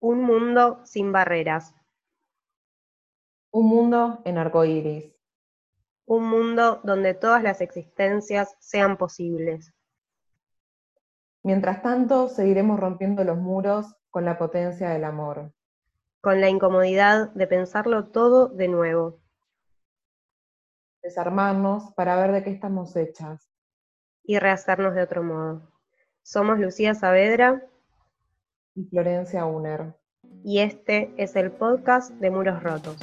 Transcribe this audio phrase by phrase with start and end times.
[0.00, 1.74] Un mundo sin barreras.
[3.50, 5.10] Un mundo en arcoíris.
[6.04, 9.72] Un mundo donde todas las existencias sean posibles.
[11.42, 15.54] Mientras tanto, seguiremos rompiendo los muros con la potencia del amor.
[16.20, 19.20] Con la incomodidad de pensarlo todo de nuevo.
[21.02, 23.48] Desarmarnos para ver de qué estamos hechas.
[24.24, 25.72] Y rehacernos de otro modo.
[26.22, 27.62] Somos Lucía Saavedra
[28.76, 29.94] y Florencia Uner.
[30.44, 32.96] Y este es el podcast de Muros Rotos.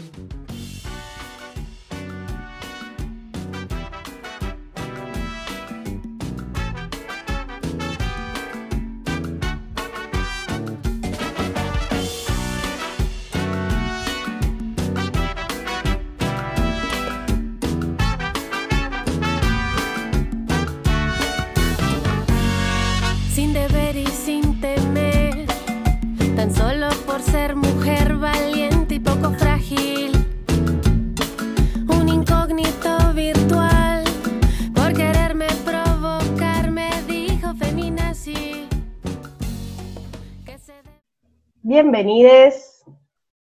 [41.83, 42.81] Bienvenidos.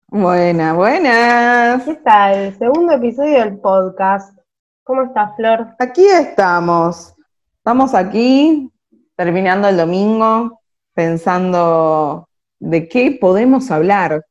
[0.07, 1.83] Buenas, buenas.
[1.83, 2.57] ¿Qué tal?
[2.57, 4.39] Segundo episodio del podcast.
[4.85, 5.75] ¿Cómo estás, Flor?
[5.77, 7.13] Aquí estamos.
[7.57, 8.71] Estamos aquí,
[9.17, 10.61] terminando el domingo,
[10.93, 12.29] pensando
[12.59, 14.25] de qué podemos hablar.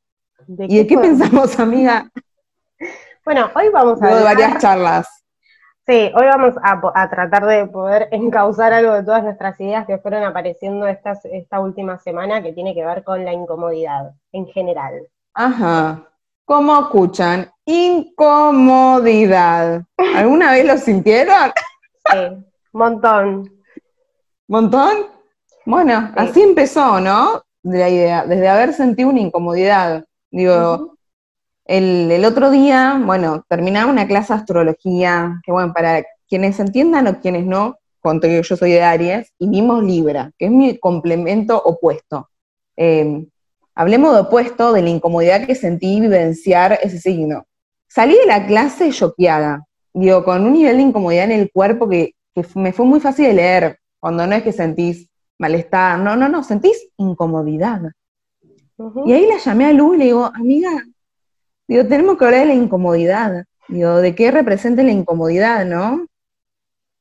[0.47, 2.11] ¿Y de qué pensamos, amiga?
[3.27, 4.19] Bueno, hoy vamos a hablar...
[4.21, 5.18] de varias charlas.
[5.89, 10.23] Sí, hoy vamos a, tratar de poder encauzar algo de todas nuestras ideas que fueron
[10.23, 15.09] apareciendo esta última semana que tiene que ver con la incomodidad en general.
[15.33, 16.05] Ajá.
[16.45, 17.51] ¿Cómo escuchan?
[17.65, 18.83] Incomodidad.
[20.15, 21.53] ¿Alguna vez lo sintieron?
[22.13, 22.19] Sí,
[22.73, 23.51] montón.
[24.47, 25.07] ¿Montón?
[25.65, 27.43] Bueno, así empezó, ¿no?
[27.63, 30.05] De la idea, desde haber sentido una incomodidad.
[30.31, 30.98] Digo,
[31.69, 37.21] el, otro día, bueno, terminaba una clase de astrología, que bueno, para quienes entiendan o
[37.21, 41.61] quienes no, conté que yo soy de Aries, y vimos Libra, que es mi complemento
[41.63, 42.31] opuesto.
[42.75, 43.27] Em,
[43.75, 47.45] hablemos de opuesto, de la incomodidad que sentí vivenciar ese signo.
[47.87, 52.15] Salí de la clase choqueada, digo, con un nivel de incomodidad en el cuerpo que,
[52.55, 56.43] me fue muy fácil de leer, cuando no es que sentís malestar, no, no, no,
[56.43, 57.83] sentís incomodidad.
[59.05, 60.71] Y ahí la llamé a Luz y le digo, amiga,
[61.69, 63.45] Digo, tenemos que hablar de la incomodidad.
[63.69, 66.07] Digo, ¿de qué representa la incomodidad, no?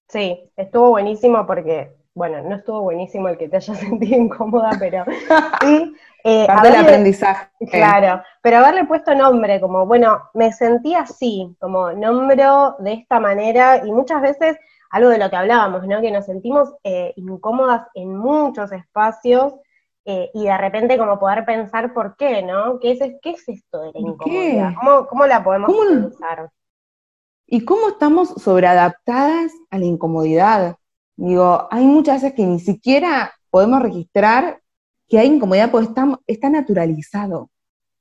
[0.10, 5.06] Sí, estuvo buenísimo porque, bueno, no estuvo buenísimo el que te haya sentido incómoda, pero
[5.62, 5.96] sí.
[6.26, 7.50] Eh, Parte del aprendizaje.
[7.72, 13.82] Claro, pero haberle puesto nombre, como, bueno, me sentí así, como nombro de esta manera,
[13.86, 14.58] y muchas veces
[14.90, 16.02] algo de lo que hablábamos, ¿no?
[16.02, 19.54] Que nos sentimos eh, incómodas en muchos espacios
[20.10, 22.80] eh, y de repente como poder pensar por qué, ¿no?
[22.80, 24.74] ¿Qué es, qué es esto de la incomodidad?
[25.10, 26.50] ¿Cómo, la podemos pensar?
[27.46, 30.78] ¿Y cómo estamos sobreadaptadas a la incomodidad?
[31.18, 34.62] Digo, hay muchas veces que ni siquiera podemos registrar
[35.10, 37.50] que hay incomodidad porque está, está naturalizado.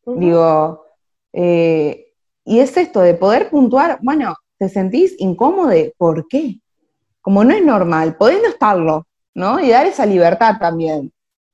[0.04, 0.84] Digo,
[1.32, 2.12] eh,
[2.44, 5.72] y es esto de poder puntuar, bueno, ¿te sentís incómodo?
[5.98, 6.60] ¿Por qué?
[7.20, 9.58] Como no es normal, podés no estarlo, ¿no?
[9.58, 11.12] Y dar esa libertad también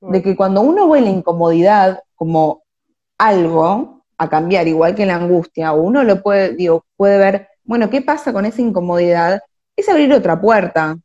[0.09, 2.63] de que cuando uno ve la incomodidad como
[3.17, 8.01] algo a cambiar, igual que la angustia, uno lo puede, digo, puede ver, bueno, ¿qué
[8.01, 9.41] pasa con esa incomodidad?
[9.75, 10.97] Es abrir otra puerta.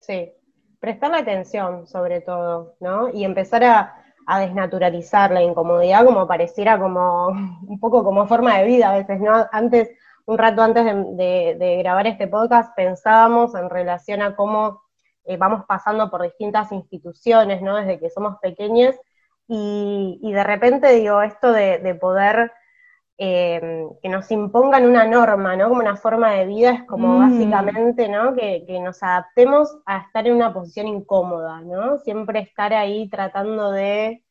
[0.00, 0.32] Sí,
[0.78, 3.08] prestarle atención sobre todo, ¿no?
[3.10, 4.02] Y empezar a,
[4.40, 7.28] desnaturalizar la incomodidad como pareciera como
[7.68, 9.46] un poco como forma de vida a veces, ¿no?
[9.52, 9.90] Antes,
[10.26, 14.85] un rato antes de grabar este podcast, pensábamos en relación a cómo
[15.26, 17.76] eh, vamos pasando por distintas instituciones, ¿no?
[17.76, 18.94] Desde que somos pequeños,
[19.48, 22.52] y, de repente digo, esto de, poder
[23.18, 25.68] eh, que nos impongan una norma, ¿no?
[25.68, 27.18] Como una forma de vida, es como mm.
[27.18, 28.34] básicamente, ¿no?
[28.34, 31.98] Que, nos adaptemos a estar en una posición incómoda, ¿no?
[31.98, 34.24] Siempre estar ahí tratando de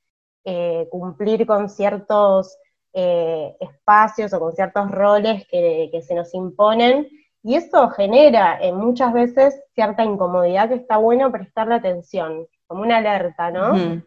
[0.46, 2.58] eh, cumplir con ciertos
[2.98, 7.09] espacios o con ciertos roles que, que se nos imponen
[7.46, 12.97] y eso genera en muchas veces cierta incomodidad que está bueno prestarle atención, como una
[12.97, 14.02] alerta, ¿no?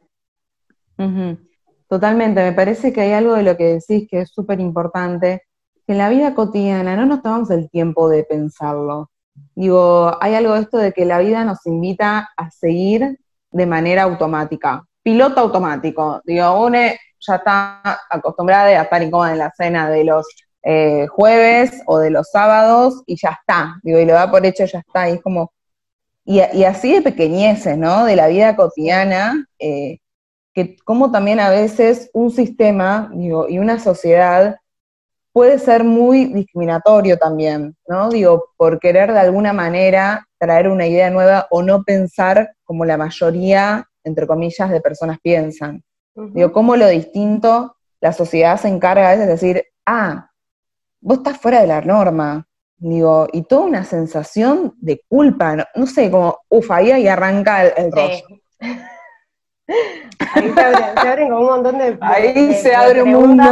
[1.88, 5.44] Totalmente, me parece que hay algo de lo que decís que es súper importante,
[5.86, 9.08] que en la vida cotidiana no nos tomamos el tiempo de pensarlo.
[9.54, 13.20] Digo, hay algo de esto de que la vida nos invita a seguir
[13.52, 16.20] de manera automática, piloto automático.
[16.24, 16.78] Digo, uno
[17.20, 20.26] ya está acostumbrada a estar incómoda en la cena de los
[20.62, 24.64] eh, jueves o de los sábados y ya está, digo, y lo da por hecho,
[24.64, 25.52] ya está, y es como,
[26.24, 28.04] y, así de pequeñeces, ¿no?
[28.04, 29.98] De la vida cotidiana, eh,
[30.52, 34.56] que como también a veces un sistema digo, y una sociedad
[35.32, 38.10] puede ser muy discriminatorio también, ¿no?
[38.10, 42.96] Digo, por querer de alguna manera traer una idea nueva o no pensar como la
[42.96, 45.82] mayoría, entre comillas, de personas piensan.
[46.14, 50.27] Digo, cómo lo distinto, la sociedad se encarga a veces de decir, ah,
[51.00, 52.46] vos estás fuera de la norma,
[52.76, 58.36] digo, y toda una sensación de culpa, no, sé, como, ufa, ahí, arranca el, rostro.
[60.34, 61.98] Ahí se, abren como un montón de.
[62.00, 63.44] Ahí se abre un mundo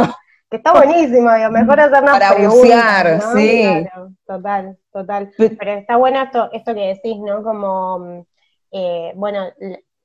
[0.49, 3.85] que está buenísimo, digo, mejor hacer más Para bucear, sí.
[4.25, 5.31] total, total.
[5.37, 7.43] Pero está bueno esto, esto que decís, ¿no?
[7.43, 8.25] Como,
[8.71, 9.45] eh, bueno,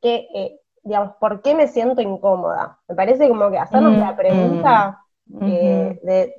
[0.00, 2.78] que, eh, digamos, ¿por qué me siento incómoda?
[2.88, 6.34] Me parece como que hacernos la mm, pregunta mm, de,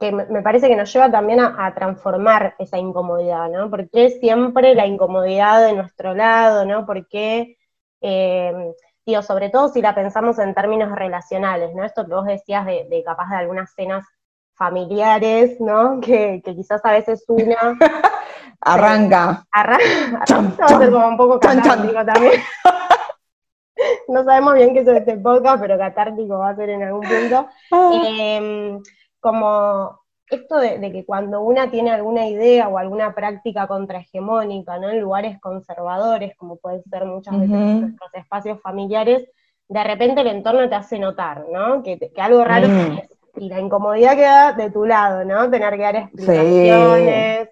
[0.00, 3.68] que me parece que nos lleva también a, transformar esa incomodidad, ¿no?
[3.68, 6.86] ¿Por qué siempre la incomodidad de nuestro lado, ¿no?
[6.86, 7.58] ¿Por qué...
[8.00, 8.72] Eh,
[9.04, 11.84] digo, sobre todo si la pensamos en términos relacionales, ¿no?
[11.84, 14.06] Esto que vos decías de, capaz de algunas cenas
[14.54, 16.00] familiares, ¿no?
[16.00, 17.76] Que, quizás a veces una...
[18.62, 19.44] arranca.
[19.52, 22.40] arranca, arranca va a ser como un poco catártico también.
[24.08, 27.48] no sabemos bien qué es este podcast, pero catártico va a ser en algún punto.
[27.70, 28.80] Ah.
[29.20, 30.00] Como
[30.30, 34.88] esto de, que cuando una tiene alguna idea o alguna práctica contrahegemónica, ¿no?
[34.90, 39.28] En lugares conservadores, como pueden ser muchas veces nuestros espacios familiares,
[39.68, 41.82] de repente el entorno te hace notar, ¿no?
[41.82, 42.98] Que, algo raro mm.
[42.98, 45.50] es, y la incomodidad queda de tu lado, ¿no?
[45.50, 47.48] Tener que dar explicaciones,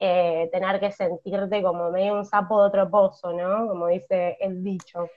[0.00, 3.68] eh, tener que sentirte como medio un sapo de otro pozo, ¿no?
[3.68, 5.08] Como dice el dicho.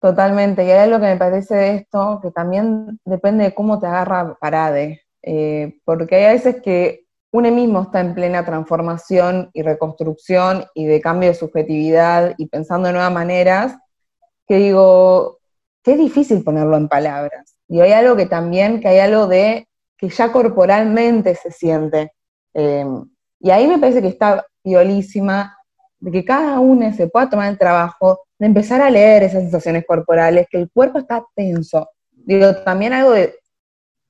[0.00, 3.86] Totalmente, y ahora lo que me parece de esto, que también depende de cómo te
[3.86, 10.64] agarra Parade, eh, porque hay veces que uno mismo está en plena transformación y reconstrucción
[10.74, 13.76] y de cambio de subjetividad y pensando en nuevas maneras,
[14.46, 15.38] que digo,
[15.82, 17.56] qué difícil ponerlo en palabras.
[17.68, 19.68] Y hay algo que también, que hay algo de
[19.98, 22.12] que ya corporalmente se siente.
[22.54, 23.04] Em,
[23.40, 25.56] y ahí me parece que está violísima
[25.98, 29.84] de que cada uno se pueda tomar el trabajo de empezar a leer esas sensaciones
[29.86, 31.88] corporales, que el cuerpo está tenso.
[32.12, 33.34] Digo, también algo de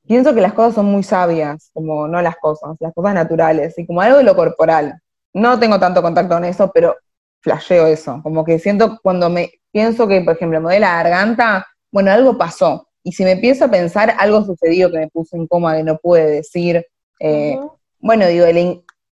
[0.06, 3.86] pienso que las cosas son muy sabias, como no las cosas, las cosas naturales, y
[3.86, 5.00] como algo de lo corporal.
[5.34, 6.96] No tengo tanto contacto con eso, pero
[7.40, 11.66] flasheo eso, como que siento cuando me pienso que, por ejemplo, me de la garganta,
[11.92, 15.76] bueno, algo pasó, y si me empiezo a pensar, algo sucedió que me puso incómoda,
[15.76, 16.84] que no pude decir,
[17.20, 17.56] eh,
[18.00, 18.46] bueno, digo,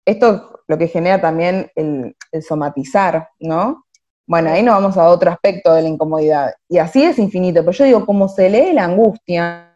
[0.04, 3.85] esto lo que genera también el, el somatizar, ¿no?
[4.26, 6.52] Bueno, ahí nos vamos a otro aspecto de la incomodidad.
[6.68, 9.72] Y así es infinito, pero yo digo, como se lee la angustia,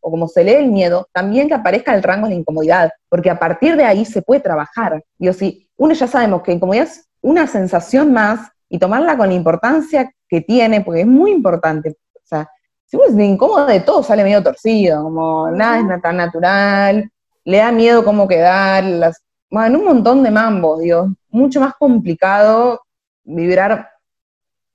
[0.00, 3.28] o como se lee el miedo, también que aparezca el rango de la incomodidad, porque
[3.28, 5.02] a partir de ahí se puede trabajar.
[5.18, 9.34] Digo, si uno ya sabemos que incomodidad es una sensación más y tomarla con la
[9.34, 11.96] importancia que tiene, porque es muy importante.
[12.14, 12.48] O sea,
[12.86, 17.10] si uno es incómodo de todo, sale medio torcido, como nada es tan natural,
[17.44, 22.82] le da miedo cómo quedar, las, bueno, un montón de mambos, digo, mucho más complicado
[23.24, 23.90] vibrar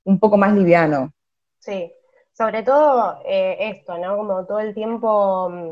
[0.03, 1.11] un poco más liviano.
[1.57, 1.91] Sí,
[2.33, 4.17] sobre todo eh, esto, ¿no?
[4.17, 5.71] Como todo el tiempo, mm,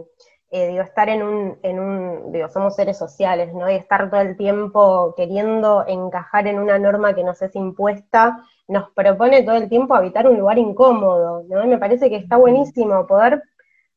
[0.52, 3.70] eh, digo, estar en un, en un, digo, somos seres sociales, ¿no?
[3.70, 8.90] Y estar todo el tiempo queriendo encajar en una norma que nos es impuesta, nos
[8.92, 11.66] propone todo el tiempo habitar un lugar incómodo, ¿no?
[11.66, 13.44] Y me parece que está buenísimo poder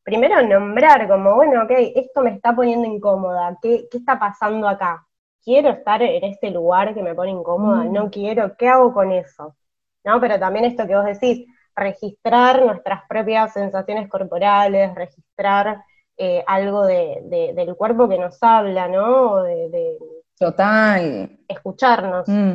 [0.02, 5.06] primero nombrar como, bueno, ok, esto me está poniendo incómoda, ¿qué, qué está pasando acá?
[5.42, 7.84] ¿Quiero estar en este lugar que me pone incómoda?
[7.84, 7.92] Mm.
[7.92, 8.56] ¿No quiero?
[8.56, 9.56] ¿Qué hago con eso?
[10.04, 10.20] ¿No?
[10.20, 15.82] Pero también esto que vos decís, registrar nuestras propias sensaciones corporales, registrar
[16.16, 19.42] eh, algo de, del cuerpo que nos habla, ¿no?
[19.42, 19.96] De,
[20.38, 21.38] Total.
[21.48, 22.28] Escucharnos.
[22.28, 22.54] Mm.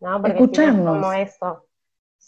[0.00, 0.22] ¿no?
[0.22, 0.96] Porque escucharnos.
[0.96, 1.65] como eso.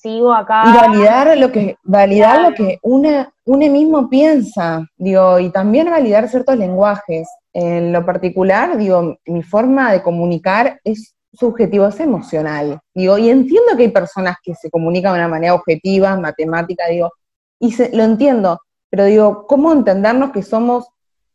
[0.00, 0.62] Sigo acá.
[0.64, 6.28] Y validar lo que, validar lo que una, uno mismo piensa, digo, y también validar
[6.28, 7.28] ciertos lenguajes.
[7.52, 12.78] En lo particular, digo, mi forma de comunicar es subjetivo, es emocional.
[12.94, 17.10] Digo, y entiendo que hay personas que se comunican de una manera objetiva, matemática, digo,
[17.58, 20.86] y lo entiendo, pero digo, ¿cómo entendernos que somos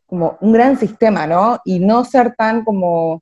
[0.05, 1.60] como un gran sistema, ¿no?
[1.65, 3.22] Y no ser tan como,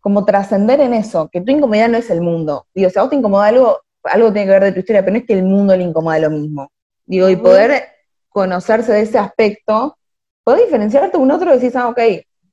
[0.00, 2.66] como trascender en eso, que tu incomodidad no es el mundo.
[2.72, 5.12] Digo, si a vos te incomoda algo, algo tiene que ver de tu historia, pero
[5.12, 6.70] no es que el mundo le incomoda lo mismo.
[7.04, 7.84] Digo, y poder
[8.28, 9.96] conocerse de ese aspecto,
[10.44, 11.98] poder diferenciarte un otro y decís, ah, ok,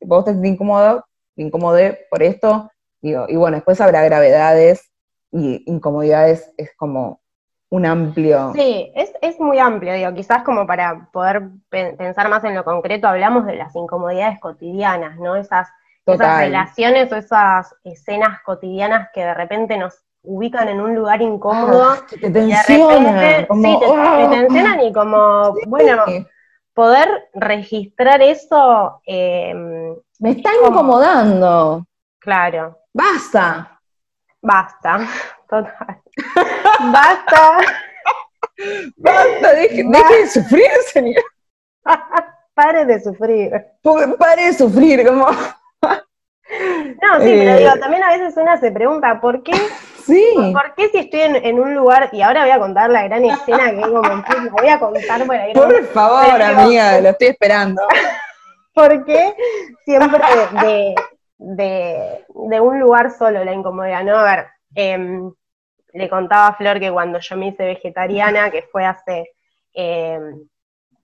[0.01, 2.69] vos te sentís incómodo, te incomodé por esto,
[3.01, 4.91] y bueno, después habrá gravedades
[5.31, 7.21] y incomodidades, es como
[7.69, 8.51] un amplio...
[8.53, 13.45] Sí, es, muy amplio, digo, quizás como para poder pensar más en lo concreto, hablamos
[13.45, 15.35] de las incomodidades cotidianas, ¿no?
[15.35, 15.69] Esas,
[16.05, 21.91] esas relaciones o esas escenas cotidianas que de repente nos ubican en un lugar incómodo.
[21.91, 23.47] Ah, te tensiona.
[23.47, 24.27] como, sí, te, ¡ah!
[24.29, 26.03] tensionan y como, bueno,
[26.73, 29.01] poder registrar eso.
[29.05, 31.85] Em, Me está incomodando.
[32.19, 32.77] Claro.
[32.93, 33.79] Basta.
[34.41, 34.99] Basta.
[35.49, 36.01] Total.
[36.91, 37.57] Basta.
[38.97, 41.23] Basta, deje, deje de sufrir, señor.
[42.53, 43.51] Pare de sufrir.
[44.17, 45.27] Pare de sufrir, como.
[45.29, 49.53] No, sí, pero digo, también a veces una se pregunta, ¿por qué?
[50.05, 50.35] Sí.
[50.35, 53.71] ¿Por qué si estoy en, un lugar, y ahora voy a contar la gran escena
[53.71, 55.53] que como la voy a contar por ahí.
[55.53, 57.81] Por favor, amiga, lo estoy esperando.
[58.73, 59.35] ¿Por qué
[59.83, 60.23] siempre
[60.61, 60.95] de,
[61.37, 64.03] de, de, un lugar solo la incomodidad?
[64.03, 65.19] No, a ver, eh,
[65.93, 69.31] le contaba a Flor que cuando yo me hice vegetariana, que fue hace
[69.73, 70.49] eh, un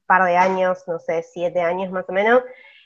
[0.06, 2.42] par de años, no sé, siete años más o menos,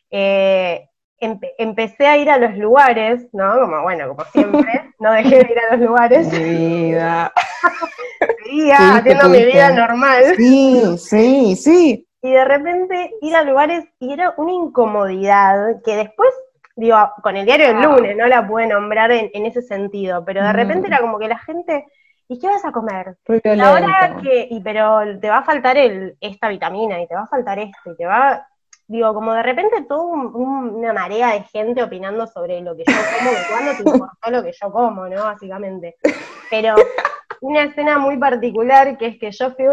[0.10, 0.89] eh,
[1.20, 3.60] empecé a ir a los lugares, ¿no?
[3.60, 6.32] Como bueno, como siempre, no dejé de ir a los lugares.
[6.32, 7.34] Mi vida.
[8.44, 10.24] Seguía haciendo mi vida normal.
[10.36, 12.08] Sí, sí, sí.
[12.22, 16.34] Y de repente ir a lugares y era una incomodidad que después
[16.80, 20.54] digo, con el diario del lunes, no la pude nombrar en, ese sentido, pero de
[20.54, 20.92] repente mm.
[20.92, 21.86] era como que la gente,
[22.28, 23.18] ¿y qué vas a comer?
[23.62, 27.28] Ahora que, y pero te va a faltar el, esta vitamina, y te va a
[27.28, 28.48] faltar esto, y te va,
[28.90, 33.30] digo, como de repente toda una marea de gente opinando sobre lo que yo como,
[33.30, 35.24] de cuándo te importó lo que yo como, ¿no?
[35.26, 35.96] Básicamente.
[36.50, 36.76] Pero
[37.42, 39.66] una escena muy particular que es que yo fui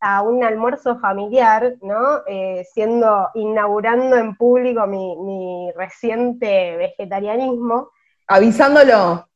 [0.00, 2.22] a un almuerzo familiar, ¿no?
[2.26, 7.90] Eh, siendo, inaugurando en público mi, reciente vegetarianismo.
[8.26, 9.28] Avisándolo.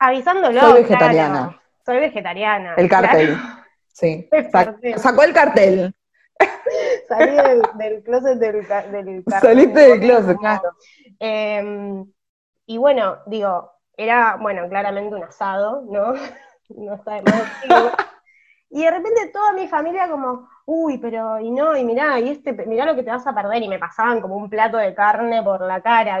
[0.00, 0.60] Avisándolo.
[0.60, 1.62] Soy vegetariana.
[1.86, 2.74] Soy vegetariana.
[2.76, 3.38] El cartel.
[3.92, 4.28] Sí.
[4.96, 5.94] sacó el cartel.
[7.08, 7.36] Salí
[7.74, 9.24] del, closet del, cartel.
[9.40, 10.70] Saliste del closet, claro.
[11.18, 12.04] Em,
[12.66, 16.12] y bueno, digo, era, bueno, claramente un asado, ¿no?
[16.68, 17.42] no está de más
[18.70, 22.52] Y de repente toda mi familia como, uy, pero, y no, y mirá, y este,
[22.66, 25.42] mirá lo que te vas a perder, y me pasaban como un plato de carne
[25.42, 26.20] por la cara,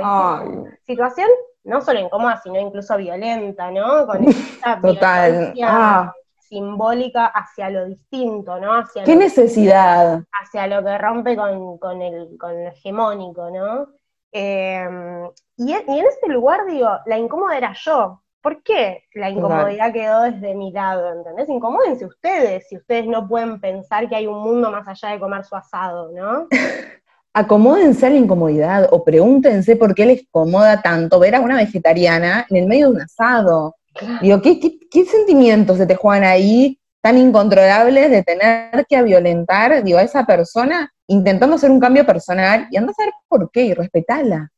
[0.86, 1.28] Situación
[1.64, 4.06] no solo incómoda, sino incluso violenta, ¿no?
[4.06, 5.54] Con esta Total.
[5.62, 6.12] Ah.
[6.48, 8.74] Simbólica hacia lo distinto, ¿no?
[8.74, 10.22] Hacia ¿Qué necesidad?
[10.32, 13.88] Hacia lo que rompe con, el, con lo hegemónico, ¿no?
[14.32, 15.26] Em,
[15.56, 20.22] y, y en ese lugar, digo, la incómoda era yo, ¿Por qué la incomodidad quedó
[20.22, 21.12] desde mi lado?
[21.12, 21.48] ¿Entendés?
[21.48, 25.44] Incomódense ustedes si ustedes no pueden pensar que hay un mundo más allá de comer
[25.44, 26.46] su asado, ¿no?
[27.34, 32.46] Acomódense a la incomodidad o pregúntense por qué les incomoda tanto ver a una vegetariana
[32.48, 33.76] en el medio de un asado.
[34.20, 40.02] Digo, ¿qué, sentimientos se te juegan ahí tan incontrolables de tener que violentar digo, a
[40.02, 44.50] esa persona intentando hacer un cambio personal y anda a saber por qué y respetarla?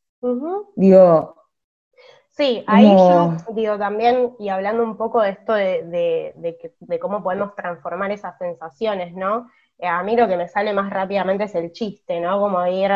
[0.75, 1.41] Digo,
[2.41, 8.13] Sí, ahí yo digo también, y hablando un poco de esto de, cómo podemos transformar
[8.13, 9.51] esas sensaciones, ¿no?
[9.77, 12.41] Eh, a mí lo que me sale más rápidamente es el chiste, ¿no?
[12.41, 12.91] Como ir,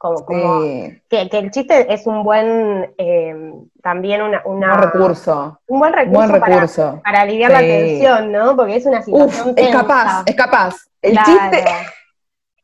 [0.00, 3.52] como, que, el chiste es un buen, eh,
[3.82, 5.60] también una, Un recurso.
[5.66, 8.56] Un buen recurso, Para, aliviar la tensión, ¿no?
[8.56, 10.74] Porque es una situación Es capaz, es capaz.
[11.02, 11.64] El chiste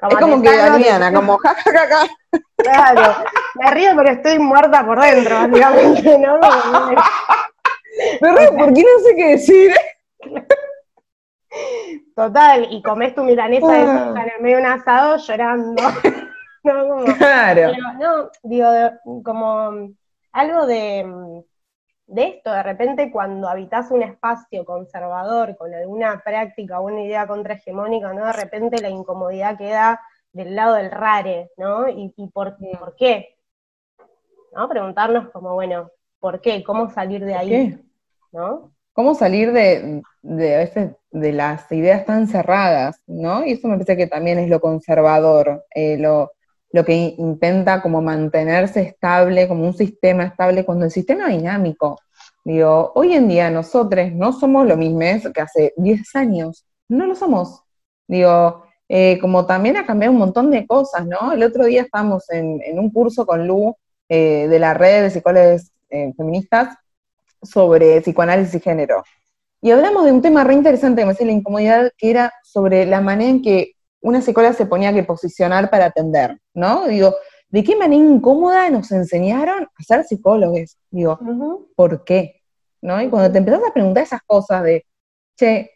[0.08, 2.06] es como que Adriana, como jajajaja.
[2.56, 3.16] Claro,
[3.56, 6.38] me río porque estoy muerta por dentro, básicamente, ¿no?
[8.22, 9.74] me río porque no sé qué decir.
[12.14, 14.14] Total, y comes tu milanesa de ah.
[14.16, 15.82] en el medio de un asado llorando.
[16.66, 17.72] No, claro.
[18.00, 18.68] no, digo,
[19.22, 19.90] como
[20.32, 21.44] algo de
[22.06, 27.26] de esto, de repente cuando habitas un espacio conservador con alguna práctica o una idea
[27.26, 28.26] contrahegemónica, ¿no?
[28.26, 30.00] De repente la incomodidad queda
[30.32, 31.88] del lado del rare, ¿no?
[31.88, 33.36] ¿Y, por, por, qué?
[34.54, 34.68] ¿No?
[34.68, 36.62] Preguntarnos como, bueno, ¿por qué?
[36.62, 37.84] ¿Cómo salir de ahí?
[38.32, 38.72] ¿No?
[38.92, 43.44] ¿Cómo salir de, de, de las ideas tan cerradas, ¿no?
[43.44, 46.32] Y eso me parece que también es lo conservador, eh, lo,
[46.72, 52.00] lo que intenta como mantenerse estable, como un sistema estable, cuando el sistema dinámico,
[52.44, 55.00] digo, hoy en día nosotros no somos lo mismo
[55.32, 57.62] que hace 10 años, no lo somos.
[58.06, 61.32] Digo, eh, como también ha cambiado un montón de cosas, ¿no?
[61.32, 63.74] El otro día estábamos en, un curso con Lu
[64.08, 66.76] eh, de la red de psicólogos eh, feministas
[67.42, 69.02] sobre psicoanálisis y género.
[69.60, 72.86] Y hablamos de un tema re interesante que me hace la incomodidad, que era sobre
[72.86, 76.86] la manera en que una psicóloga se ponía que posicionar para atender, ¿no?
[76.86, 77.14] Digo,
[77.48, 80.76] ¿de qué manera incómoda nos enseñaron a ser psicólogos?
[80.90, 81.18] Digo,
[81.74, 82.42] ¿por qué?
[82.82, 83.00] ¿No?
[83.00, 84.84] Y cuando te empezás a preguntar esas cosas de,
[85.36, 85.70] che,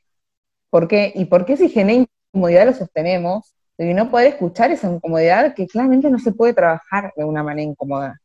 [0.71, 1.13] ¿por qué?
[1.15, 3.55] ¿Y por qué si genera incomodidad lo sostenemos?
[3.79, 7.71] Y no poder escuchar esa incomodidad que claramente no se puede trabajar de una manera
[7.71, 8.21] incómoda.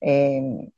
[0.00, 0.70] Em,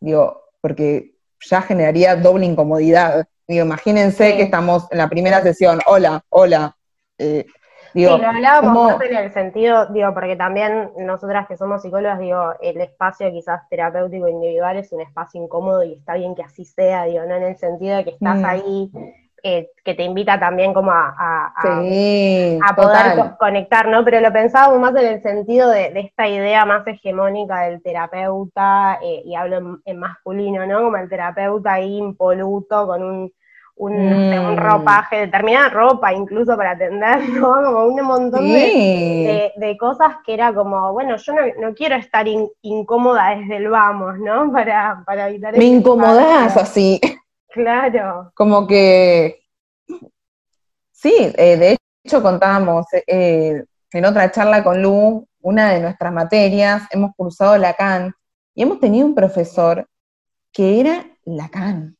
[0.00, 3.26] digo, porque ya generaría doble incomodidad.
[3.46, 6.76] Digo, imagínense que estamos en la primera sesión, hola, hola.
[7.18, 7.46] Eh,
[7.94, 12.18] digo, sí, lo hablábamos más en el sentido, digo, porque también nosotras que somos psicólogas,
[12.18, 16.64] digo, el espacio quizás terapéutico individual es un espacio incómodo y está bien que así
[16.64, 18.44] sea, digo, no en el sentido de que estás mm.
[18.44, 18.90] ahí
[19.44, 24.04] eh, que te invita también como a, a, poder conectar, ¿no?
[24.04, 29.22] Pero lo pensábamos más en el sentido de, esta idea más hegemónica del terapeuta, eh,
[29.24, 30.82] y hablo en, masculino, ¿no?
[30.82, 33.32] Como el terapeuta ahí impoluto con un,
[33.82, 34.56] un, mm.
[34.56, 37.62] ropaje, determinada ropa incluso para atender, ¿no?
[37.62, 42.26] Como un montón de, cosas que era como, bueno, yo no, quiero estar
[42.62, 44.52] incómoda desde el vamos, ¿no?
[44.52, 45.56] Para, para evitar...
[45.56, 47.00] Me incomodás así.
[47.48, 48.30] Claro.
[48.34, 49.42] Como que,
[50.92, 56.84] sí, eh, de hecho contábamos eh, en otra charla con Lu, una de nuestras materias,
[56.90, 58.14] hemos cursado Lacan
[58.54, 59.86] y hemos tenido un profesor
[60.52, 61.96] que era Lacan.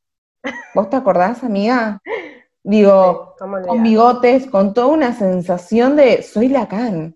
[0.75, 2.01] ¿Vos te acordás, amiga?
[2.65, 7.07] Digo, con bigotes, con toda una sensación de soy Lacan.
[7.07, 7.15] Mm.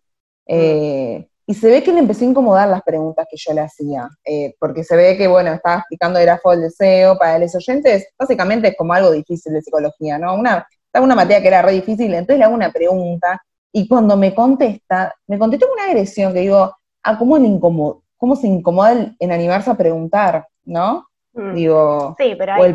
[0.49, 4.09] Eh, y se ve que le empezó a incomodar las preguntas que yo le hacía,
[4.25, 8.69] eh, porque se ve que, bueno, estaba explicando Grafo del deseo para los oyentes, básicamente
[8.69, 10.35] es como algo difícil de psicología, ¿no?
[10.35, 10.67] Una,
[11.01, 13.41] una materia que era re difícil, entonces le hago una pregunta,
[13.71, 18.35] y cuando me contesta, me contesta con una agresión que digo, ah, ¿cómo, le cómo
[18.35, 21.07] se incomoda en animarse a preguntar, ¿no?
[21.37, 21.55] Mm.
[21.55, 22.75] Digo, sí, pero ahí,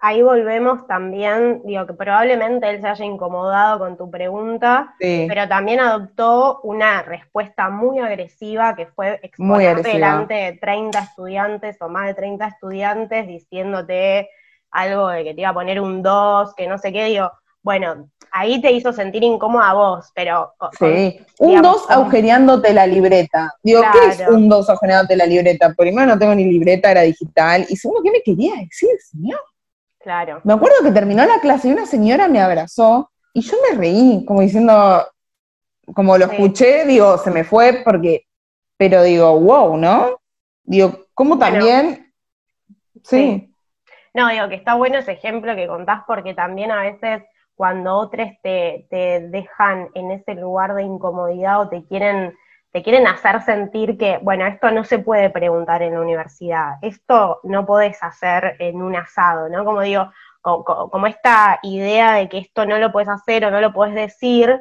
[0.00, 5.80] ahí volvemos también, digo que probablemente él se haya incomodado con tu pregunta, pero también
[5.80, 12.14] adoptó una respuesta muy agresiva que fue exponer delante de 30 estudiantes o más de
[12.14, 14.28] 30 estudiantes diciéndote
[14.70, 18.10] algo de que te iba a poner un 2, que no sé qué, digo, bueno,
[18.36, 20.52] ahí te hizo sentir incómoda a vos, pero...
[20.78, 23.54] Sí, un 2 agujereándote la libreta.
[23.62, 25.72] Digo, ¿qué es un 2 agujereándote la libreta?
[25.76, 29.40] Primero no tengo ni libreta, era digital, y segundo, ¿qué me quería decir, señor?
[29.98, 30.40] Claro.
[30.44, 34.24] Me acuerdo que terminó la clase y una señora me abrazó y yo me reí,
[34.26, 35.06] como diciendo,
[35.94, 38.26] como lo escuché, digo, se me fue porque,
[38.76, 40.20] pero digo, wow, ¿no?
[40.62, 42.12] Digo, ¿cómo también?
[43.02, 43.52] sí.
[44.14, 47.22] No, digo que está bueno ese ejemplo que contás porque también a veces
[47.56, 52.36] cuando otros te, te dejan en ese lugar de incomodidad o te quieren
[52.76, 57.40] te quieren hacer sentir que, bueno, esto no se puede preguntar en la universidad, esto
[57.42, 59.64] no podés hacer en un asado, ¿no?
[59.64, 60.10] Como digo,
[60.42, 64.60] como, esta idea de que esto no lo puedes hacer o no lo puedes decir,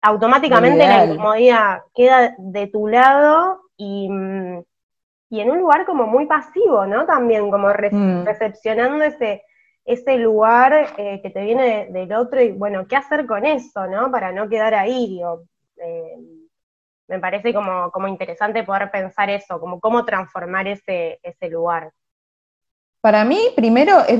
[0.00, 7.06] automáticamente la incomodidad queda de tu lado y, en un lugar como muy pasivo, ¿no?
[7.06, 8.24] También como mm.
[8.24, 9.44] recepcionando ese,
[9.84, 14.10] ese lugar eh, que te viene del otro y bueno, ¿qué hacer con eso, no?
[14.10, 15.44] Para no quedar ahí, digo.
[15.76, 16.16] Eh,
[17.08, 21.92] me parece como, como interesante poder pensar eso, como cómo transformar ese, ese lugar.
[23.00, 24.18] Para mí, primero es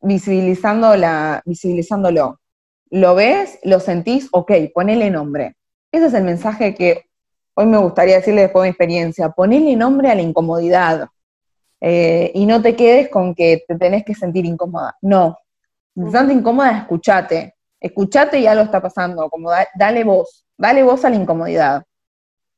[0.00, 2.40] visibilizando la, visibilizándolo.
[2.90, 5.56] Lo ves, lo sentís, ok, ponele nombre.
[5.90, 7.04] Ese es el mensaje que
[7.54, 9.30] hoy me gustaría decirle después de mi experiencia.
[9.30, 11.08] Ponele nombre a la incomodidad.
[11.84, 14.96] Eh, y no te quedes con que te tenés que sentir incómoda.
[15.02, 15.36] No.
[15.96, 17.56] Si te incómoda, escúchate.
[17.80, 19.28] Escúchate y algo está pasando.
[19.28, 20.46] Como dale voz.
[20.56, 21.82] Dale voz a la incomodidad.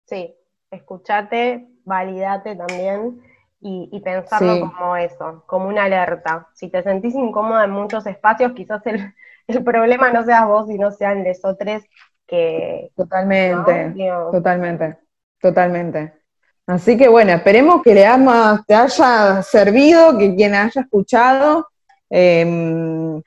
[0.04, 0.36] Sí,
[0.70, 3.22] escuchate, validate también
[3.62, 6.48] y, pensarlo como eso, como una alerta.
[6.52, 9.14] Si te sentís incómoda en muchos espacios, quizás el,
[9.64, 11.82] problema no seas vos y no sean los otros
[12.26, 12.92] que...
[12.94, 13.94] Totalmente,
[14.30, 14.98] totalmente,
[15.40, 16.23] totalmente.
[16.66, 21.68] Así que bueno, esperemos que le haya, te haya servido, que quien haya escuchado.
[22.08, 23.22] Em,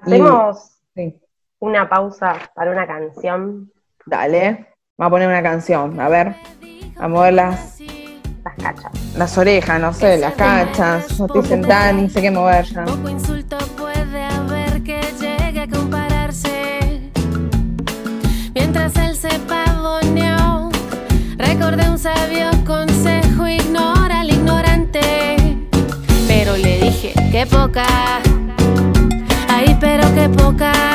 [0.00, 0.78] Hacemos
[1.58, 3.70] una pausa para una canción.
[4.06, 4.66] Dale.
[5.00, 6.34] Va a poner una canción, a ver,
[6.98, 7.80] a mover las,
[8.44, 8.92] las cachas.
[9.16, 11.18] Las orejas, no sé, las cachas.
[11.18, 12.84] No estoy sentada ni sé qué mover ya.
[21.70, 25.36] Recordé un sabio consejo: ignora al ignorante.
[26.26, 27.86] Pero le dije, qué poca.
[29.48, 30.89] Ay, pero qué poca.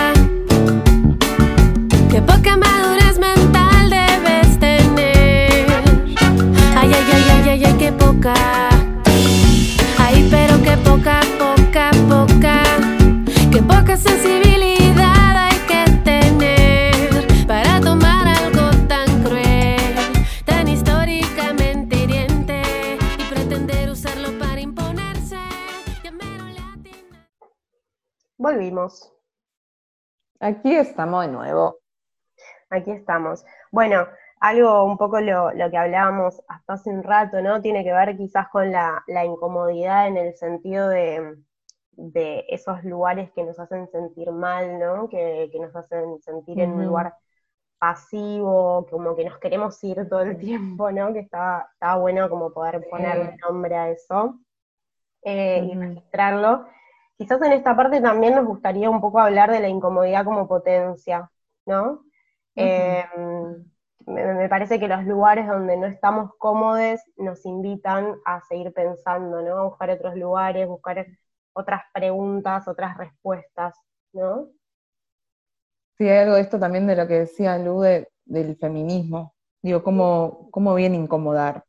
[30.45, 31.79] Aquí estamos de nuevo.
[32.69, 33.43] Aquí estamos.
[33.71, 34.05] Bueno,
[34.39, 37.61] algo un poco lo, que hablábamos hasta hace un rato, ¿no?
[37.61, 41.35] Tiene que ver quizás con la, incomodidad en el sentido de,
[42.47, 45.09] esos lugares que nos hacen sentir mal, ¿no?
[45.09, 47.15] Que, nos hacen sentir en un lugar
[47.79, 50.37] pasivo, como que nos queremos ir todo el
[50.77, 51.11] tiempo, ¿no?
[51.11, 54.39] Que está, bueno como poder ponerle nombre a eso
[55.23, 56.67] eh, y registrarlo.
[57.17, 61.31] Quizás en esta parte también nos gustaría un poco hablar de la incomodidad como potencia,
[61.65, 62.03] ¿no?
[62.55, 63.65] Em,
[64.05, 69.57] me, parece que los lugares donde no estamos cómodos nos invitan a seguir pensando, ¿no?
[69.57, 71.05] A buscar otros lugares, buscar
[71.53, 73.75] otras preguntas, otras respuestas,
[74.13, 74.49] ¿no?
[75.97, 79.33] Sí, hay algo de esto también de lo que decía Lu del feminismo.
[79.61, 81.63] Digo, ¿cómo, cómo viene incomodar?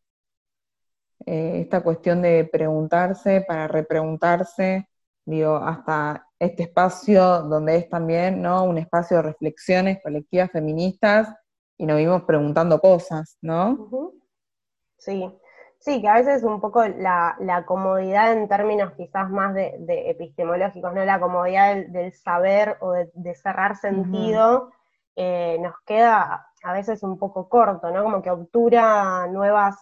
[1.25, 4.89] Eh, esta cuestión de preguntarse para repreguntarse,
[5.27, 8.65] digo, hasta este espacio donde es también, ¿no?
[8.65, 11.29] Un espacio de reflexiones colectivas feministas
[11.77, 14.13] y nos vimos preguntando cosas, ¿no?
[14.99, 15.31] Sí,
[15.79, 19.77] sí, que a veces un poco la, comodidad en términos quizás más de,
[20.11, 21.05] epistemológicos, ¿no?
[21.05, 24.71] La comodidad del, saber o de, cerrar sentido
[25.17, 28.05] eh, nos queda a veces un poco corto, ¿no?
[28.05, 29.77] Como que obtura nuevas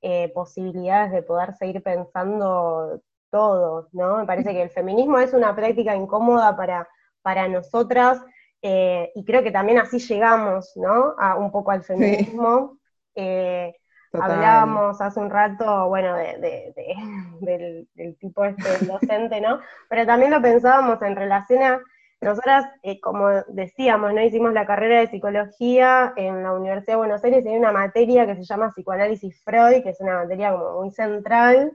[0.00, 4.18] eh, posibilidades de poder seguir pensando todo, ¿no?
[4.18, 6.88] Me parece que el feminismo es una práctica incómoda para,
[7.22, 8.20] para nosotras
[8.62, 11.14] eh, y creo que también así llegamos, ¿no?
[11.18, 12.76] A un poco al feminismo.
[13.20, 13.74] Eh,
[14.12, 16.14] hablábamos hace un rato, bueno,
[17.40, 17.88] del,
[18.20, 19.58] tipo este docente, ¿no?
[19.88, 21.80] Pero también lo pensábamos en relación a,
[22.20, 24.22] nosotras, eh, como decíamos, ¿no?
[24.22, 28.26] Hicimos la carrera de psicología en la Universidad de Buenos Aires y hay una materia
[28.26, 31.72] que se llama psicoanálisis Freud, que es una materia como muy central,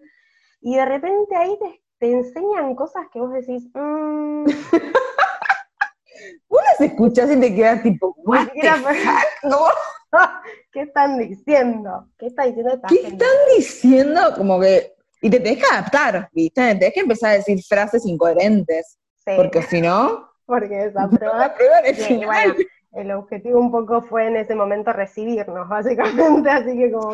[0.63, 1.58] y de repente ahí
[1.99, 4.45] te, enseñan cosas que vos decís, mmm,
[6.47, 8.47] Vos las escuchás y te quedas tipo, What
[10.71, 12.08] ¿Qué están diciendo?
[12.17, 14.34] ¿Qué está diciendo esta ¿Qué están diciendo?
[14.38, 14.93] Como que.
[15.21, 16.76] Y te tenés que adaptar, ¿viste?
[16.76, 18.97] Tenés que empezar a decir frases incoherentes.
[19.26, 20.30] Porque si no.
[20.45, 21.56] Porque esa prueba.
[22.26, 22.56] bueno,
[22.93, 27.13] el objetivo un poco fue en ese momento recibirnos, básicamente, así que como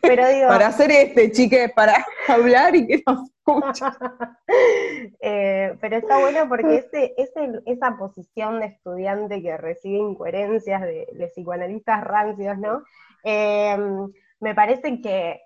[0.00, 0.48] pero digo...
[0.48, 3.30] Para hacer este, chique, para hablar y que nos
[5.20, 11.08] eh, pero está bueno porque ese, ese, esa posición de estudiante que recibe incoherencias de,
[11.12, 12.82] de psicoanalistas rancios, ¿no?
[13.24, 15.40] Em, me parece que,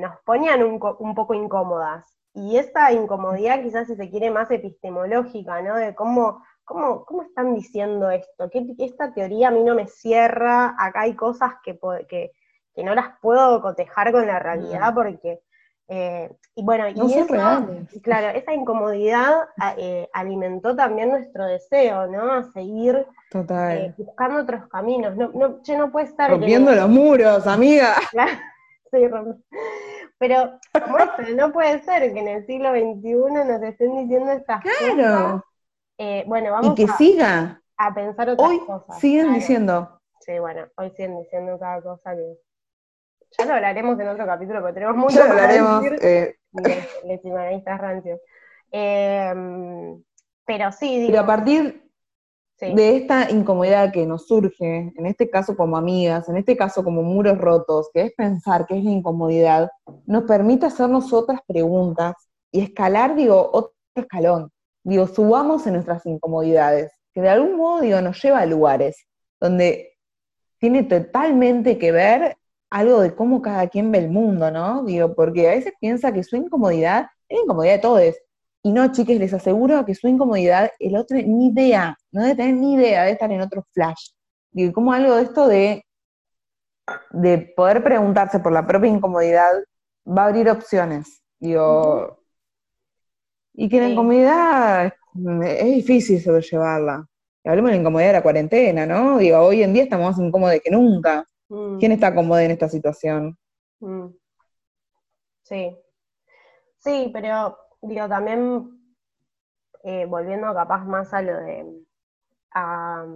[0.00, 2.06] nos ponían un, un, poco incómodas.
[2.34, 5.76] Y esa incomodidad quizás si se quiere más epistemológica, ¿no?
[5.76, 10.74] De cómo, cómo, cómo están diciendo esto, que esta teoría a mí no me cierra,
[10.78, 12.32] acá hay cosas que, que,
[12.74, 14.94] que no las puedo cotejar con la realidad mm.
[14.94, 15.40] porque
[15.86, 22.32] eh, y bueno, y claro, esa incomodidad eh, alimentó también nuestro deseo, ¿no?
[22.32, 25.14] A seguir eh, buscando otros caminos.
[25.16, 26.30] No, no, no puede estar.
[26.30, 27.96] Rompiendo los muros, amiga.
[30.18, 34.62] pero como esto, no puede ser que en el siglo XXI nos estén diciendo estas
[34.62, 34.96] claro.
[34.96, 35.42] cosas.
[36.26, 37.60] Bueno, vamos y que siga.
[37.76, 38.60] a pensar otras hoy
[38.98, 40.00] Siguen diciendo.
[40.20, 42.38] Sí, bueno, hoy siguen diciendo cada cosa que
[43.36, 46.36] ya lo hablaremos en otro capítulo, porque tenemos mucho que hablaremos, decir eh.
[46.52, 48.20] de, rancios.
[48.70, 50.02] Em,
[50.46, 51.90] pero sí, digo, Pero a partir
[52.60, 57.02] de esta incomodidad que nos surge, en este caso como amigas, en este caso como
[57.02, 59.70] muros rotos, que es pensar que es la incomodidad,
[60.06, 62.14] nos permite hacernos otras preguntas
[62.52, 64.50] y escalar, digo, otro escalón.
[64.84, 69.06] Digo, subamos en nuestras incomodidades, que de algún modo, nos lleva a lugares
[69.40, 69.96] donde
[70.58, 72.36] tiene totalmente que ver
[72.70, 74.84] algo de cómo cada quien ve el mundo, ¿no?
[74.84, 78.14] Digo, porque a veces piensa que su incomodidad es la incomodidad de todos.
[78.62, 82.54] Y no, chiques, les aseguro que su incomodidad, el otro ni idea, no debe tener
[82.54, 84.10] ni idea de estar en otro flash.
[84.50, 85.84] Digo, como algo de esto de,
[87.10, 89.52] de poder preguntarse por la propia incomodidad
[90.06, 91.22] va a abrir opciones.
[91.38, 92.23] Digo,
[93.54, 94.92] y que la incomodidad
[95.44, 97.06] es difícil sobrellevarla.
[97.44, 99.18] Hablemos de la incomodidad de la cuarentena, ¿no?
[99.18, 101.26] Digo, hoy en día estamos más incómodos que nunca.
[101.48, 101.78] Mm.
[101.78, 103.38] ¿Quién está cómodo en esta situación?
[103.80, 104.06] Mm.
[105.42, 105.76] Sí.
[106.78, 108.70] Sí, pero digo, también
[109.84, 111.66] eh, volviendo capaz más a lo de
[112.52, 113.06] a,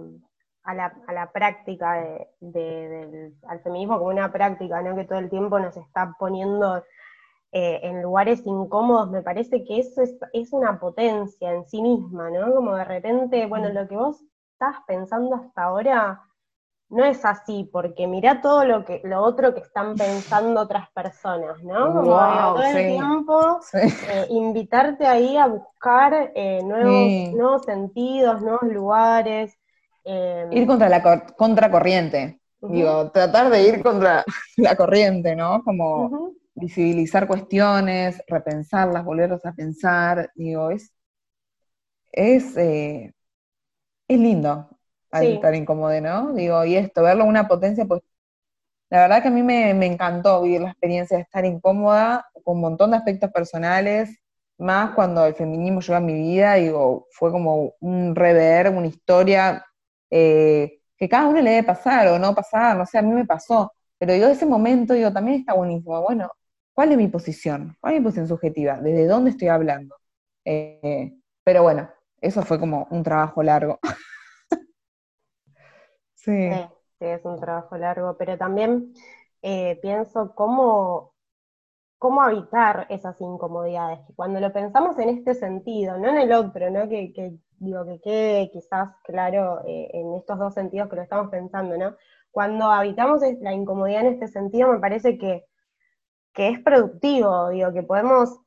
[0.73, 4.95] la, práctica de, del al feminismo como una práctica, ¿no?
[4.95, 6.83] Que todo el tiempo nos está poniendo
[7.51, 12.29] eh, en lugares incómodos, me parece que eso es, es, una potencia en sí misma,
[12.29, 12.53] ¿no?
[12.53, 13.73] Como de repente, bueno, mm.
[13.73, 16.21] lo que vos estás pensando hasta ahora
[16.89, 21.63] no es así, porque mirá todo lo que lo otro que están pensando otras personas,
[21.63, 21.93] ¿no?
[21.93, 29.57] Como todo el tiempo eh, invitarte ahí a buscar eh, nuevos, nuevos sentidos, nuevos lugares.
[30.03, 31.01] Em, Ir contra la
[31.35, 32.39] contracorriente.
[32.61, 34.23] Digo, tratar de ir contra
[34.57, 35.63] la corriente, ¿no?
[35.63, 40.91] Como visibilizar cuestiones, repensarlas, volverlas a pensar, digo, es,
[42.11, 43.13] es, eh,
[44.07, 44.69] es lindo
[45.11, 46.33] estar incómodo, ¿no?
[46.33, 48.01] Digo, y esto, verlo una potencia, pues
[48.89, 52.61] la verdad que a mí me, encantó vivir la experiencia de estar incómoda con un
[52.61, 54.17] montón de aspectos personales,
[54.57, 59.65] más cuando el feminismo llegó a mi vida, digo, fue como un rever, una historia
[60.09, 63.25] eh, que cada uno le debe pasar o no pasar, no sé, a mí me
[63.25, 66.31] pasó, pero yo ese momento, digo, también está buenísimo, bueno,
[66.79, 67.75] ¿cuál es mi posición?
[67.81, 68.79] ¿Cuál es mi posición subjetiva?
[68.79, 69.97] ¿Desde dónde estoy hablando?
[70.45, 71.13] Eh,
[71.43, 71.89] pero bueno,
[72.21, 73.79] eso fue como un trabajo largo.
[76.15, 76.49] sí.
[76.49, 77.05] sí.
[77.05, 78.93] es un trabajo largo, pero también
[79.41, 81.15] eh, pienso cómo,
[81.97, 83.99] cómo habitar esas incomodidades.
[84.15, 86.87] Cuando lo pensamos en este sentido, no en el otro, ¿no?
[86.87, 87.11] Que,
[87.57, 91.97] digo que quede quizás claro eh, en estos dos sentidos que lo estamos pensando, ¿no?
[92.31, 95.48] Cuando habitamos la incomodidad en este sentido, me parece que,
[96.33, 98.41] que es productivo, digo, que podemos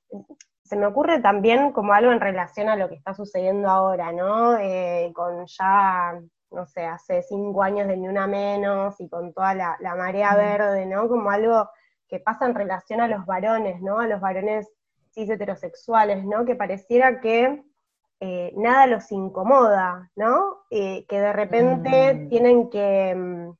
[0.72, 4.56] se me ocurre también como algo en relación a lo que está sucediendo ahora, ¿no?
[4.56, 6.18] Eh, con ya,
[6.50, 10.86] no sé, hace cinco años de Ni Una Menos y con toda la, marea verde,
[10.86, 11.08] ¿no?
[11.08, 11.68] Como algo
[12.08, 14.00] que pasa en relación a los varones, ¿no?
[14.00, 14.72] A los varones
[15.10, 16.46] cis heterosexuales, ¿no?
[16.46, 17.62] Que pareciera que
[18.20, 20.64] eh, nada los incomoda, ¿no?
[20.70, 22.28] Eh, que de repente mm.
[22.30, 23.50] tienen que mm,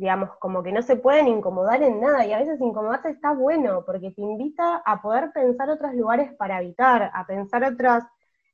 [0.00, 3.84] digamos, como que no se pueden incomodar en nada, y a veces incomodarse está bueno,
[3.84, 8.04] porque te invita a poder pensar otros lugares para habitar, a pensar otras,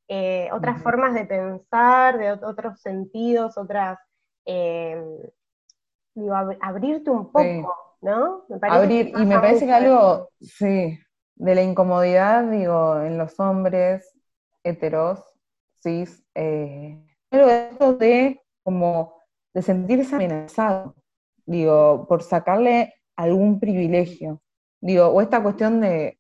[0.08, 3.96] eh, otras formas de pensar, de otros sentidos, otras,
[4.44, 5.00] eh,
[6.16, 8.44] digo, abrirte un poco, ¿no?
[8.62, 10.98] Abrir, y me parece que algo, sí,
[11.36, 14.12] de la incomodidad, digo, en los hombres
[14.64, 15.22] heteros,
[15.80, 19.22] cis, eh, pero esto de como
[19.54, 20.96] de sentirse amenazado,
[21.46, 24.42] digo, por sacarle algún privilegio,
[24.80, 26.18] digo, o esta cuestión de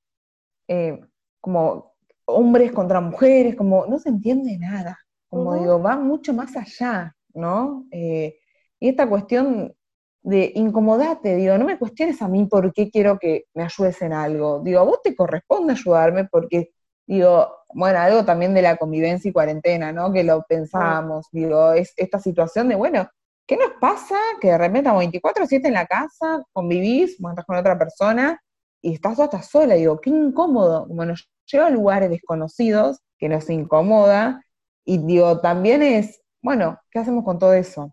[0.68, 1.00] eh,
[1.40, 7.14] como hombres contra mujeres, como no se entiende nada, como digo, va mucho más allá,
[7.34, 7.86] ¿no?
[7.90, 8.38] Eh,
[8.80, 9.74] y esta cuestión
[10.22, 14.12] de incomodate, digo, no me cuestiones a mí por qué quiero que me ayudes en
[14.12, 16.70] algo, digo, a vos te corresponde ayudarme porque,
[17.06, 20.12] digo, bueno, algo también de la convivencia y cuarentena, ¿no?
[20.12, 23.08] Que lo pensábamos, digo, es esta situación de, bueno,
[23.46, 24.16] ¿Qué nos pasa?
[24.40, 28.40] Que de repente estamos 24-7 en la casa, convivís, estás con otra persona
[28.82, 29.74] y estás toda sola.
[29.74, 30.86] digo, qué incómodo.
[30.88, 34.42] Como nos lleva a lugares desconocidos, que nos incomoda.
[34.84, 37.92] Y digo, también es, bueno, ¿qué hacemos con todo eso?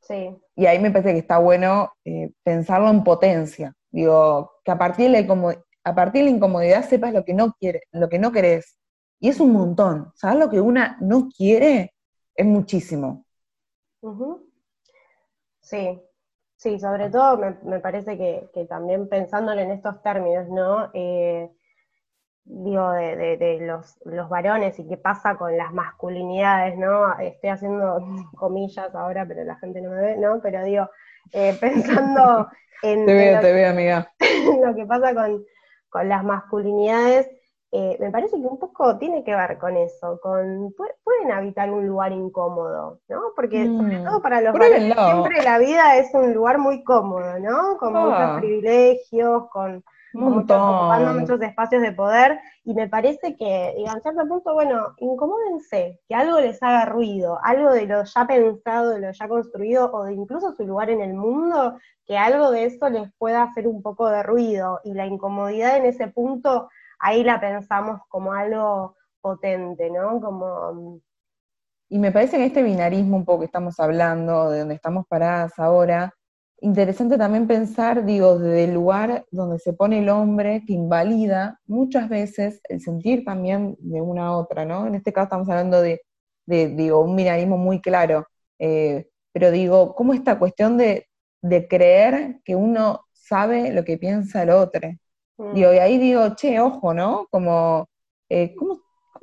[0.00, 0.36] Sí.
[0.54, 3.74] Y ahí me parece que está bueno eh, pensarlo en potencia.
[3.90, 7.52] Digo, que a partir, de la a partir de la incomodidad sepas lo que no
[7.58, 8.78] quieres, lo que no querés.
[9.20, 10.12] Y es un montón.
[10.14, 11.94] ¿Sabes lo que una no quiere?
[12.34, 13.24] Es muchísimo.
[15.68, 16.00] Sí,
[16.56, 20.90] sí, sobre todo me, parece que, también pensándolo en estos términos, ¿no?
[20.94, 21.50] Eh,
[22.44, 27.18] digo, de, los, varones y qué pasa con las masculinidades, ¿no?
[27.18, 27.98] Estoy haciendo
[28.36, 30.40] comillas ahora, pero la gente no me ve, ¿no?
[30.40, 30.88] Pero digo,
[31.34, 32.48] eh, pensando
[32.82, 33.04] en...
[33.04, 34.10] Te veo, te veo, amiga.
[34.64, 35.44] lo que pasa con,
[35.90, 37.28] con las masculinidades,
[37.70, 41.86] eh, me parece que un poco tiene que ver con eso, con pueden habitar un
[41.86, 43.20] lugar incómodo, ¿no?
[43.36, 44.04] Porque sobre mm.
[44.04, 47.76] todo para los varones siempre la vida es un lugar muy cómodo, ¿no?
[47.76, 48.36] Con muchos ah.
[48.40, 54.54] privilegios, con, ocupando muchos espacios de poder, y me parece que, digan, en cierto punto,
[54.54, 59.28] bueno, incomódense, que algo les haga ruido, algo de lo ya pensado, de lo ya
[59.28, 63.42] construido, o de incluso su lugar en el mundo, que algo de eso les pueda
[63.42, 68.32] hacer un poco de ruido, y la incomodidad en ese punto ahí la pensamos como
[68.32, 70.20] algo potente, ¿no?
[70.20, 71.00] Como...
[71.90, 75.58] Y me parece que este binarismo un poco que estamos hablando, de donde estamos paradas
[75.58, 76.14] ahora,
[76.60, 82.08] interesante también pensar, digo, desde el lugar donde se pone el hombre que invalida muchas
[82.08, 84.86] veces el sentir también de una a otra, ¿no?
[84.86, 86.02] En este caso estamos hablando de,
[86.46, 88.26] digo, un binarismo muy claro,
[88.58, 91.06] eh, pero digo, ¿cómo esta cuestión de,
[91.42, 94.88] de creer que uno sabe lo que piensa el otro?
[95.38, 97.28] Digo, y ahí digo, che, ojo, ¿no?
[97.30, 97.88] Como,
[98.28, 98.80] eh, ¿cómo,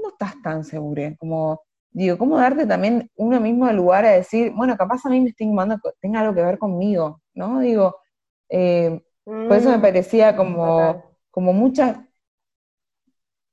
[0.08, 1.02] estás tan seguro?
[1.20, 5.20] Como, digo, ¿cómo darte también uno mismo el lugar a decir, bueno, capaz a mí
[5.20, 7.60] me estoy incomodando, tenga algo que ver conmigo, ¿no?
[7.60, 7.98] Digo,
[8.48, 12.08] eh, por eso me mm, parecía como, como mucha,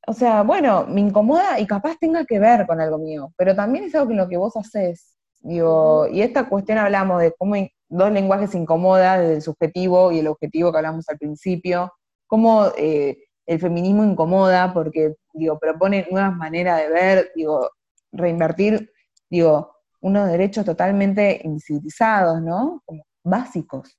[0.06, 3.84] o sea, bueno, me incomoda y capaz tenga que ver con algo mío, pero también
[3.84, 7.56] es algo que lo que vos haces, digo, y esta cuestión hablamos de cómo
[7.88, 11.92] dos lenguajes incomoda, desde el subjetivo y el objetivo que hablamos al principio,
[12.32, 17.68] cómo eh, el feminismo incomoda porque, digo, propone nuevas maneras de ver, digo,
[18.10, 18.90] reinvertir,
[19.28, 22.82] digo, unos derechos totalmente incivilizados, ¿no?
[22.86, 23.98] Como básicos.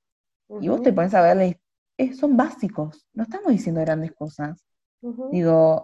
[0.59, 1.59] Y vos te pones a eh,
[2.15, 4.65] son básicos, no estamos diciendo grandes cosas.
[5.29, 5.83] Digo...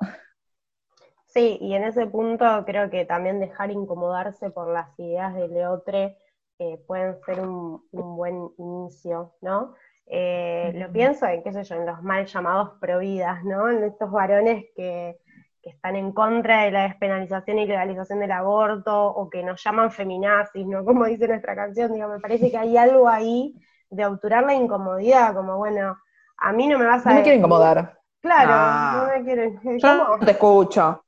[1.28, 6.18] Sí, y en ese punto creo que también dejar incomodarse por las ideas de Leotre
[6.58, 9.76] eh, pueden ser un, buen inicio, ¿no?
[10.12, 13.70] Eh, lo pienso en, qué sé yo, en los mal llamados providas, ¿no?
[13.70, 15.20] En estos varones que,
[15.62, 19.92] que están en contra de la despenalización y legalización del aborto, o que nos llaman
[19.92, 20.84] feminazis, ¿no?
[20.84, 23.54] Como dice nuestra canción, digo, me parece que hay algo ahí
[23.92, 25.98] de obturar la incomodidad, como bueno,
[26.38, 27.10] a mí no me vas a...
[27.10, 28.00] No me quiero incomodar.
[28.22, 29.78] Claro, no me quiero...
[29.78, 31.06] Yo te escucho.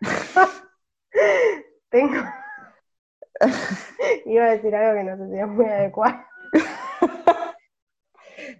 [1.90, 2.22] Tengo...
[4.26, 6.14] Iba a decir algo que no sé si es muy adecuado.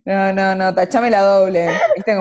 [0.05, 1.69] No, no, no, tachame la doble.
[1.97, 2.15] Viste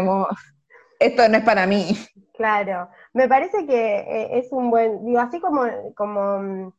[0.99, 1.97] esto no es para mí.
[2.33, 5.65] Claro, me parece que eh, es un buen, digo, así como,
[5.95, 6.73] como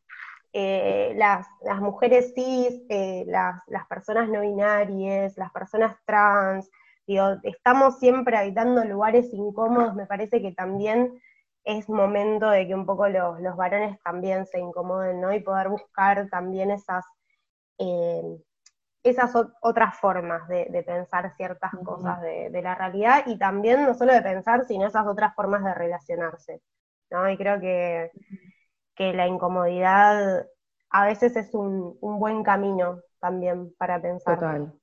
[0.51, 1.47] eh, las,
[1.79, 6.69] mujeres cis, eh, las, las, personas no binarias, las personas trans,
[7.07, 11.21] digo, estamos siempre habitando lugares incómodos, me parece que también
[11.63, 15.33] es momento de que un poco los, los varones también se incomoden, ¿no?
[15.33, 17.05] Y poder buscar también esas
[19.05, 24.21] esas otras formas de, pensar ciertas cosas de, la realidad y también no solo de
[24.23, 26.61] pensar, sino esas otras formas de relacionarse.
[27.11, 27.29] ¿no?
[27.29, 28.11] Y creo que,
[28.97, 30.47] la incomodidad
[30.89, 34.39] a veces es un, buen camino también para pensar.
[34.39, 34.73] Total.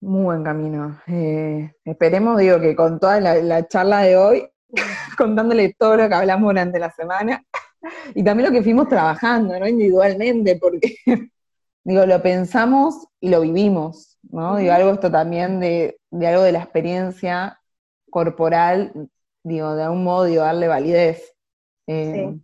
[0.00, 1.00] Muy buen camino.
[1.06, 4.48] Eh, esperemos, digo, que con toda la, charla de hoy,
[5.16, 7.40] contándole todo lo que hablamos durante la semana,
[8.16, 9.68] y también lo que fuimos trabajando, ¿no?
[9.68, 10.96] Individualmente, porque
[11.84, 14.56] digo, lo pensamos y lo vivimos, ¿no?
[14.56, 17.60] Digo, algo esto también de, algo de la experiencia
[18.10, 18.92] corporal,
[19.42, 21.36] digo, de algún modo, digo, darle validez.
[21.86, 22.40] Eh, sí.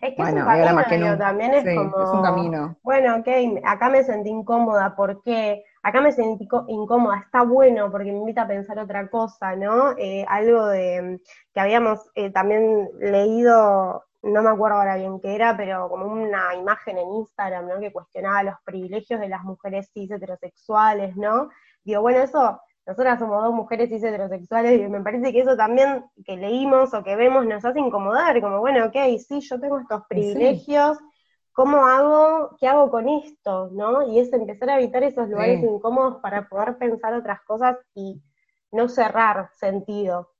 [0.00, 2.02] Es que es un camino, también es como...
[2.02, 2.76] es un camino.
[2.82, 3.28] Bueno, ok,
[3.64, 5.64] acá me sentí incómoda, ¿por qué?
[5.82, 9.92] Acá me sentí incómoda, está bueno porque me invita a pensar otra cosa, ¿no?
[9.96, 11.20] Eh, algo de
[11.52, 16.54] que habíamos eh, también leído no me acuerdo ahora bien qué era, pero como una
[16.54, 17.80] imagen en Instagram, ¿no?
[17.80, 21.50] Que cuestionaba los privilegios de las mujeres cis heterosexuales, ¿no?
[21.84, 26.04] Digo, bueno, eso, nosotras somos dos mujeres cis heterosexuales, y me parece que eso también
[26.24, 30.02] que leímos o que vemos nos hace incomodar, como, bueno, ok, sí, yo tengo estos
[30.08, 30.98] privilegios,
[31.52, 34.08] ¿cómo hago, qué hago con esto, no?
[34.08, 38.22] Y es empezar a evitar esos lugares incómodos para poder pensar otras cosas y
[38.72, 40.33] no cerrar sentido,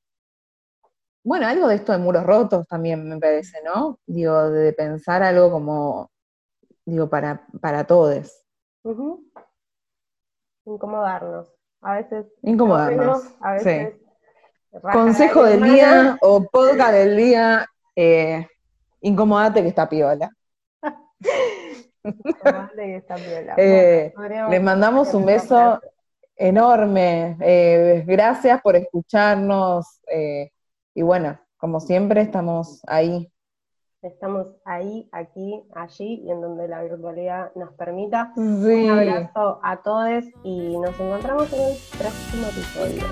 [1.25, 3.99] bueno, algo de esto de muros rotos también me parece, ¿no?
[4.07, 6.11] Digo, de pensar algo como,
[6.85, 8.45] digo, para, para todos.
[10.67, 11.51] Incomodarnos.
[11.81, 12.27] A veces.
[12.43, 13.25] Incomodarnos.
[13.41, 13.95] a veces.
[13.95, 14.81] Sí.
[14.93, 18.47] Consejo del día o podcast del día, eh,
[19.01, 20.31] incomodate que está piola.
[22.03, 23.55] incomodate que está piola.
[23.57, 24.13] Eh,
[24.51, 25.81] les mandamos un beso
[26.37, 27.39] enorme.
[27.41, 30.01] Eh, gracias por escucharnos.
[30.09, 30.51] Eh,
[30.95, 33.31] y bueno, como siempre, estamos ahí.
[34.01, 38.33] Estamos ahí, aquí, allí y en donde la virtualidad nos permita.
[38.37, 43.03] Un abrazo a todos y nos encontramos en el próximo episodio.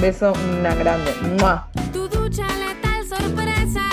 [0.00, 1.10] Beso una grande.
[1.92, 3.89] Tu ducha letal sorpresa